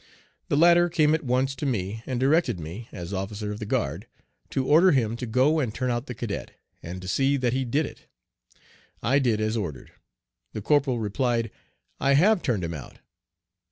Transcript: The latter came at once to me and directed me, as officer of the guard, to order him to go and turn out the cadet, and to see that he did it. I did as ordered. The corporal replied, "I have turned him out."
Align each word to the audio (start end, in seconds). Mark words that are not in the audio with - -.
The 0.49 0.57
latter 0.57 0.89
came 0.89 1.13
at 1.13 1.23
once 1.23 1.53
to 1.55 1.63
me 1.67 2.01
and 2.07 2.19
directed 2.19 2.59
me, 2.59 2.89
as 2.91 3.13
officer 3.13 3.51
of 3.51 3.59
the 3.59 3.67
guard, 3.67 4.07
to 4.49 4.65
order 4.65 4.93
him 4.93 5.15
to 5.17 5.27
go 5.27 5.59
and 5.59 5.71
turn 5.71 5.91
out 5.91 6.07
the 6.07 6.15
cadet, 6.15 6.57
and 6.81 6.99
to 7.03 7.07
see 7.07 7.37
that 7.37 7.53
he 7.53 7.65
did 7.65 7.85
it. 7.85 8.07
I 9.03 9.19
did 9.19 9.39
as 9.39 9.55
ordered. 9.55 9.91
The 10.53 10.61
corporal 10.63 10.97
replied, 10.97 11.51
"I 11.99 12.13
have 12.13 12.41
turned 12.41 12.63
him 12.63 12.73
out." 12.73 12.97